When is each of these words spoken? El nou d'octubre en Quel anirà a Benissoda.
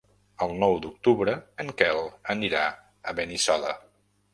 El 0.45 0.53
nou 0.63 0.77
d'octubre 0.85 1.37
en 1.65 1.71
Quel 1.83 2.03
anirà 2.37 2.67
a 3.13 3.19
Benissoda. 3.23 3.81